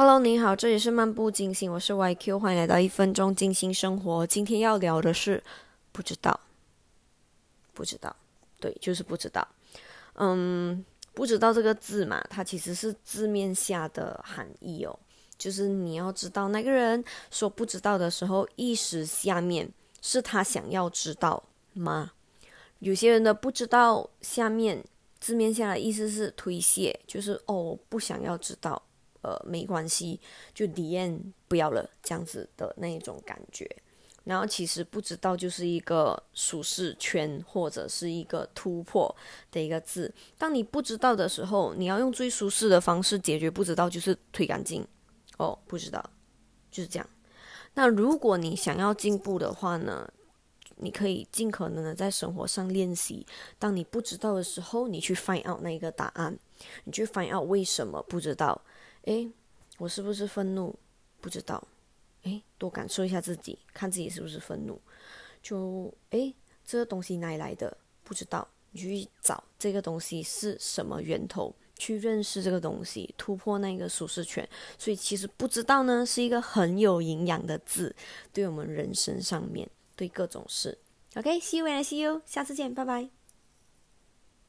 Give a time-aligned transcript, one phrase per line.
[0.00, 4.26] Hello，你好，这里是漫步金星，我是 YQ，欢迎来到一分钟金星生活。
[4.26, 5.44] 今天要聊的是
[5.92, 6.40] 不知道，
[7.74, 8.16] 不知道，
[8.58, 9.46] 对，就是不知道。
[10.14, 10.82] 嗯，
[11.12, 14.98] 不知道这个字嘛，它其实是字面下的含义哦，
[15.36, 19.70] 就是你要知道那个人说不知道的时候，意识下面
[20.00, 21.42] 是他想要知道
[21.74, 22.12] 吗？
[22.78, 24.82] 有些人的不知道下面
[25.20, 28.82] 字面下的意思是推卸，就是哦，我不想要知道。
[29.22, 30.20] 呃，没关系，
[30.54, 33.68] 就体验不要了这样子的那一种感觉。
[34.24, 39.14] 然后其实不知道就是一个舒适圈或者是一个突破
[39.50, 40.12] 的一个字。
[40.36, 44.86] 当你不知道的时候，你要用最舒适的方式解决不知道，就是推干净。
[45.38, 46.04] 哦，不知道，
[46.70, 47.08] 就是这样。
[47.72, 50.08] 那如果你想要进步的话呢，
[50.76, 53.26] 你可以尽可能的在生活上练习。
[53.58, 56.38] 当你不知道的时候，你去 find out 那个答案，
[56.84, 58.60] 你去 find out 为什么不知道。
[59.04, 59.30] 诶，
[59.78, 60.74] 我是不是愤怒？
[61.20, 61.62] 不知道。
[62.22, 64.80] 诶，多感受一下自己，看自己是不是愤怒。
[65.42, 66.34] 就诶，
[66.64, 67.76] 这个东西哪里来的？
[68.04, 68.46] 不知道。
[68.72, 74.48] 你去找这个东西是什么源头，去认识这个东西，突破那个舒适圈。
[74.78, 77.96] 所以其实不知道呢，是一个很有营养的字，
[78.32, 80.78] 对我们人生上面，对各种事。
[81.16, 83.19] OK，see you and see you，下次见，拜拜。